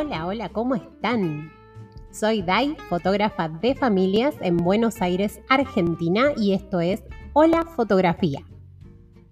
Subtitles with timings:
[0.00, 1.50] Hola, hola, ¿cómo están?
[2.12, 7.02] Soy Dai, fotógrafa de familias en Buenos Aires, Argentina, y esto es
[7.32, 8.44] Hola Fotografía.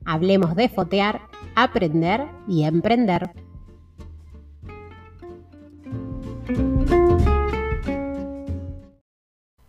[0.05, 1.21] Hablemos de fotear,
[1.55, 3.31] aprender y emprender.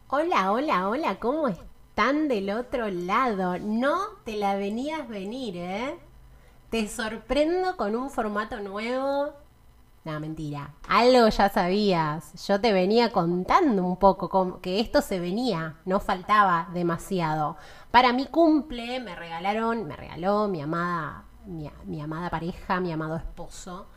[0.08, 3.60] Hola, hola, hola, ¿cómo están del otro lado?
[3.60, 5.96] No te la venías venir, ¿eh?
[6.72, 9.47] Te sorprendo con un formato nuevo.
[10.06, 10.74] No, mentira.
[10.88, 12.48] Algo ya sabías.
[12.48, 17.58] Yo te venía contando un poco que esto se venía, no faltaba demasiado.
[17.92, 23.18] Para mi cumple me regalaron, me regaló mi amada, mi, mi amada pareja, mi amado
[23.18, 23.88] esposo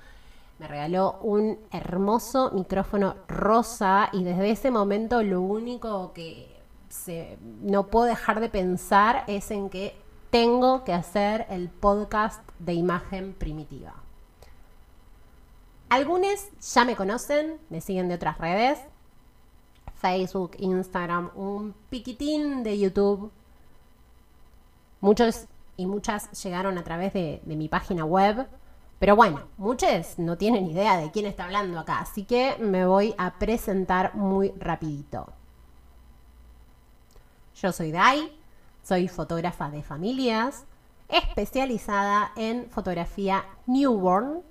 [0.60, 6.54] me regaló un hermoso micrófono rosa y desde ese momento lo único que
[6.90, 9.96] se, no puedo dejar de pensar es en que
[10.28, 13.94] tengo que hacer el podcast de imagen primitiva.
[15.90, 18.78] Algunos ya me conocen, me siguen de otras redes,
[19.96, 23.32] Facebook, Instagram, un piquitín de YouTube.
[25.00, 25.46] Muchos
[25.76, 28.46] y muchas llegaron a través de, mi página web,
[29.00, 33.12] pero bueno, muchos no tienen idea de quién está hablando acá, así que me voy
[33.18, 35.32] a presentar muy rapidito.
[37.56, 38.32] Yo soy Dai,
[38.84, 40.66] soy fotógrafa de familias,
[41.08, 44.42] especializada en fotografía newborn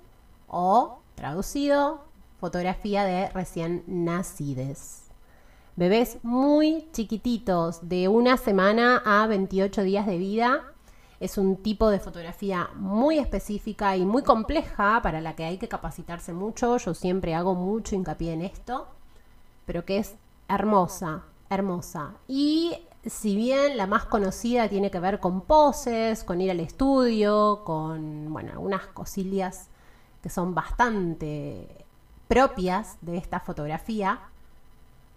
[0.48, 2.00] o, traducido,
[2.40, 5.02] fotografía de recién nacides.
[5.76, 10.62] Bebés muy chiquititos, de una semana a 28 días de vida,
[11.20, 15.68] es un tipo de fotografía muy específica y muy compleja para la que hay que
[15.68, 16.78] capacitarse mucho.
[16.78, 18.88] Yo siempre hago mucho hincapié en esto,
[19.66, 20.14] pero que es
[20.48, 22.14] hermosa, hermosa.
[22.28, 27.60] Y si bien la más conocida tiene que ver con poses, con ir al estudio,
[27.66, 29.68] con, bueno, algunas cosillas
[30.22, 31.66] que son bastante
[32.28, 34.20] propias de esta fotografía,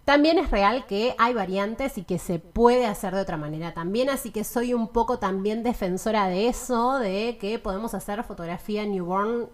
[0.04, 4.10] también es real que hay variantes y que se puede hacer de otra manera también,
[4.10, 9.48] así que soy un poco también defensora de eso, de que podemos hacer fotografía newborn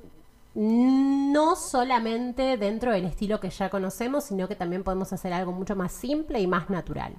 [0.54, 5.76] no solamente dentro del estilo que ya conocemos, sino que también podemos hacer algo mucho
[5.76, 7.14] más simple y más natural.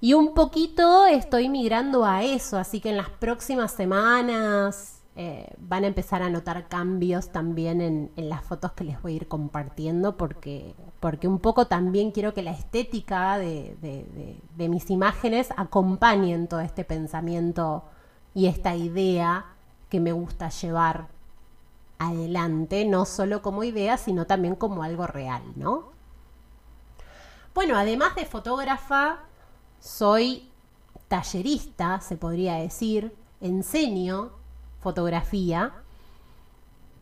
[0.00, 5.82] Y un poquito estoy migrando a eso, así que en las próximas semanas, eh, van
[5.82, 10.16] a empezar a notar cambios también en, las fotos que les voy a ir compartiendo
[10.16, 16.84] porque, porque un poco también quiero que la estética de, mis imágenes acompañen todo este
[16.84, 17.82] pensamiento
[18.32, 19.46] y esta idea
[19.88, 21.08] que me gusta llevar
[21.98, 25.88] adelante, no solo como idea, sino también como algo real, ¿no?
[27.56, 29.18] Bueno, además de fotógrafa,
[29.80, 30.48] soy
[31.08, 34.37] tallerista, se podría decir, enseño
[34.80, 35.72] fotografía,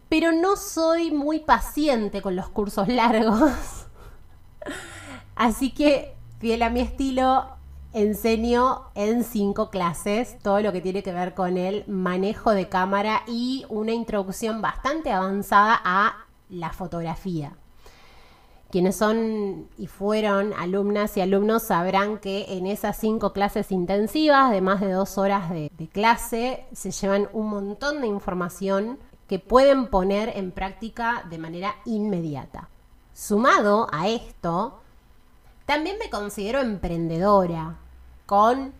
[0.08, 3.86] pero no soy muy paciente con los cursos largos.
[5.34, 7.56] Así que, fiel a mi estilo,
[7.92, 13.22] enseño en cinco clases todo lo que tiene que ver con el manejo de cámara
[13.26, 17.56] y una introducción bastante avanzada a la fotografía.
[18.76, 24.60] Quienes son y fueron alumnas y alumnos sabrán que en esas cinco clases intensivas de
[24.60, 28.98] más de dos horas de, clase se llevan un montón de información
[29.28, 32.68] que pueden poner en práctica de manera inmediata.
[33.14, 34.78] Sumado a esto,
[35.64, 37.78] también me considero emprendedora,
[38.26, 38.74] con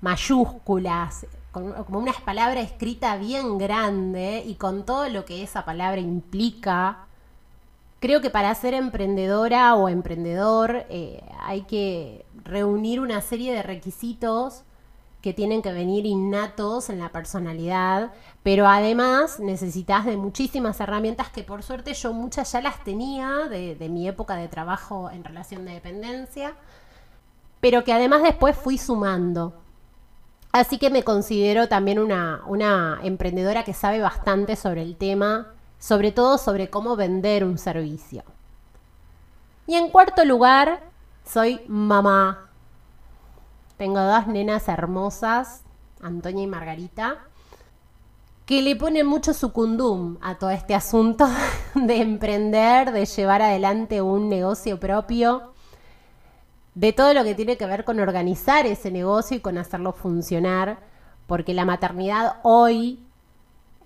[0.00, 6.00] mayúsculas, con, como una palabra escrita bien grande y con todo lo que esa palabra
[6.00, 7.07] implica
[8.00, 14.62] Creo que para ser emprendedora o emprendedor eh, hay que reunir una serie de requisitos
[15.20, 18.12] que tienen que venir innatos en la personalidad,
[18.44, 23.76] pero además necesitas de muchísimas herramientas que por suerte yo muchas ya las tenía de,
[23.90, 26.54] mi época de trabajo en relación de dependencia,
[27.60, 29.54] pero que además después fui sumando.
[30.52, 35.48] Así que me considero también una, una emprendedora que sabe bastante sobre el tema
[35.78, 38.24] sobre todo sobre cómo vender un servicio.
[39.66, 40.82] Y en cuarto lugar,
[41.24, 42.48] soy mamá.
[43.76, 45.62] Tengo dos nenas hermosas,
[46.00, 47.18] Antonia y Margarita,
[48.46, 51.28] que le ponen mucho sucundum a todo este asunto
[51.74, 55.52] de emprender, de llevar adelante un negocio propio,
[56.74, 60.78] de todo lo que tiene que ver con organizar ese negocio y con hacerlo funcionar,
[61.26, 63.04] porque la maternidad hoy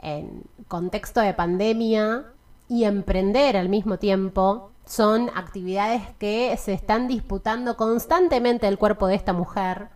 [0.03, 2.27] en contexto de pandemia
[2.69, 9.15] y emprender al mismo tiempo son actividades que se están disputando constantemente el cuerpo de
[9.15, 9.89] esta mujer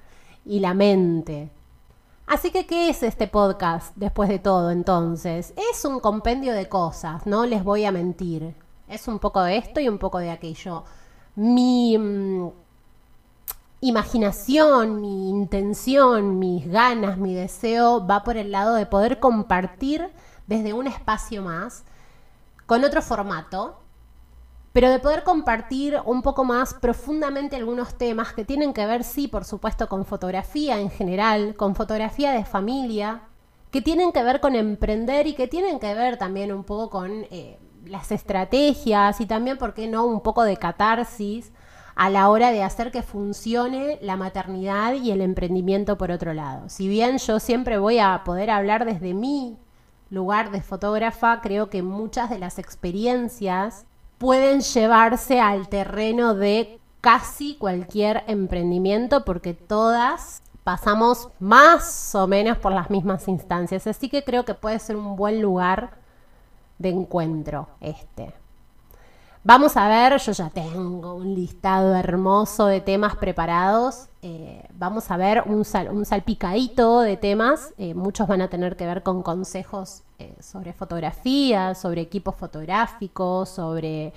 [0.44, 1.50] y la mente.
[2.26, 5.54] Así que, ¿qué es este podcast después de todo entonces?
[5.70, 8.54] Es un compendio de cosas, no les voy a mentir.
[8.88, 10.84] Es un poco de esto y un poco de aquello.
[11.34, 12.50] Mi mm,
[13.88, 20.08] imaginación, mi intención, mis ganas, mi deseo va por el lado de poder compartir
[20.46, 21.84] desde un espacio más,
[22.66, 23.78] con otro formato,
[24.72, 29.28] pero de poder compartir un poco más profundamente algunos temas que tienen que ver, sí,
[29.28, 33.22] por supuesto, con fotografía en general, con fotografía de familia,
[33.70, 37.26] que tienen que ver con emprender y que tienen que ver también un poco con
[37.30, 41.52] eh, las estrategias y también, ¿por qué no?, un poco de catarsis
[41.96, 46.68] a la hora de hacer que funcione la maternidad y el emprendimiento por otro lado.
[46.68, 49.56] Si bien yo siempre voy a poder hablar desde mi
[50.10, 53.86] lugar de fotógrafa, creo que muchas de las experiencias
[54.18, 62.72] pueden llevarse al terreno de casi cualquier emprendimiento porque todas pasamos más o menos por
[62.72, 63.86] las mismas instancias.
[63.86, 65.92] Así que creo que puede ser un buen lugar
[66.78, 68.34] de encuentro este.
[69.46, 74.08] Vamos a ver, yo ya tengo un listado hermoso de temas preparados.
[74.20, 77.72] Eh, vamos a ver un, salpicadito de temas.
[77.78, 83.48] Eh, muchos van a tener que ver con consejos eh, sobre fotografía, sobre equipos fotográficos,
[83.50, 84.12] sobre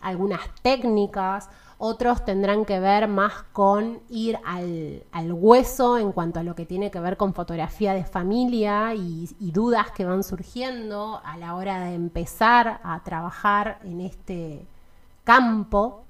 [0.00, 1.48] algunas técnicas
[1.82, 6.90] otros tendrán que ver más con ir al, hueso en cuanto a lo que tiene
[6.90, 11.80] que ver con fotografía de familia y, y, dudas que van surgiendo a la hora
[11.80, 14.60] de empezar a trabajar en este
[15.24, 16.02] campo.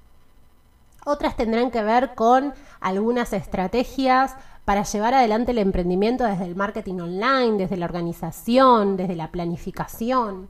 [1.05, 4.35] Otras tendrán que ver con algunas estrategias
[4.65, 10.49] para llevar adelante el emprendimiento desde el marketing online, desde la organización, desde la planificación.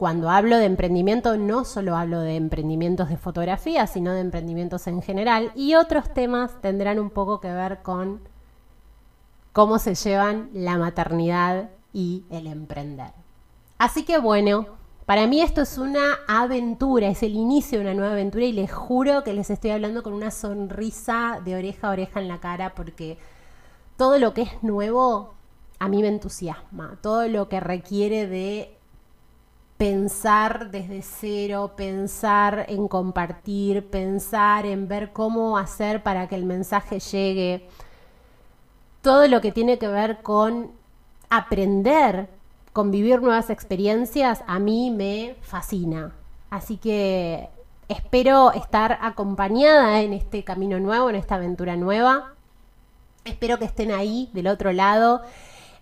[0.00, 5.02] Cuando hablo de emprendimiento no solo hablo de emprendimientos de fotografía, sino de emprendimientos en
[5.02, 8.22] general y otros temas tendrán un poco que ver con
[9.52, 13.10] cómo se llevan la maternidad y el emprender.
[13.76, 14.68] Así que bueno,
[15.04, 18.72] para mí esto es una aventura, es el inicio de una nueva aventura y les
[18.72, 22.74] juro que les estoy hablando con una sonrisa de oreja a oreja en la cara
[22.74, 23.18] porque
[23.98, 25.34] todo lo que es nuevo
[25.78, 28.79] a mí me entusiasma, todo lo que requiere de
[29.80, 37.00] pensar desde cero, pensar en compartir, pensar en ver cómo hacer para que el mensaje
[37.00, 37.66] llegue.
[39.00, 40.70] Todo lo que tiene que ver con
[41.30, 42.28] aprender,
[42.74, 46.12] con vivir nuevas experiencias, a mí me fascina.
[46.50, 47.48] Así que
[47.88, 52.34] espero estar acompañada en este camino nuevo, en esta aventura nueva.
[53.24, 55.22] Espero que estén ahí del otro lado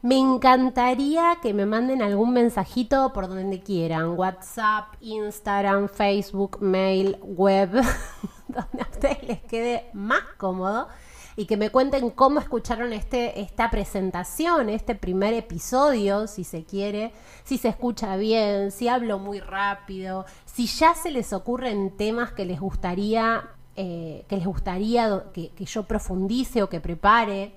[0.00, 7.70] me encantaría que me manden algún mensajito por donde quieran, WhatsApp, Instagram, Facebook, mail, web,
[8.48, 10.88] donde a ustedes les quede más cómodo
[11.34, 17.12] y que me cuenten cómo escucharon este, esta presentación, este primer episodio, si se quiere,
[17.44, 22.44] si se escucha bien, si hablo muy rápido, si ya se les ocurren temas que
[22.44, 27.54] les gustaría, eh, que les gustaría que yo profundice o que prepare.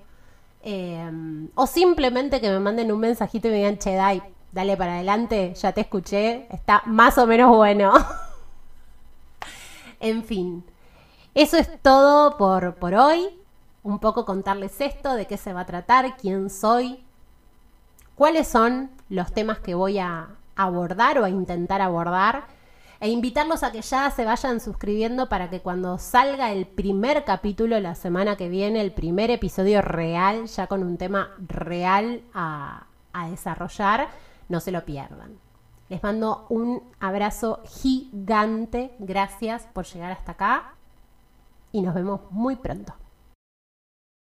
[0.62, 4.22] Em, o simplemente que me manden un mensajito y me digan, che, dai,
[4.52, 7.92] dale para adelante, ya te escuché, está más o menos bueno.
[10.00, 10.64] en fin,
[11.34, 13.28] eso es todo por, por hoy.
[13.82, 17.02] Un poco contarles esto, de qué se va a tratar, quién soy,
[18.14, 22.44] cuáles son los temas que voy a abordar o a intentar abordar
[23.02, 27.80] e invitarlos a que ya se vayan suscribiendo para que cuando salga el primer capítulo
[27.80, 33.28] la semana que viene, el primer episodio real, ya con un tema real a, a
[33.28, 34.06] desarrollar,
[34.48, 35.36] no se lo pierdan.
[35.88, 40.74] Les mando un abrazo gigante, gracias por llegar hasta acá
[41.72, 42.94] y nos vemos muy pronto.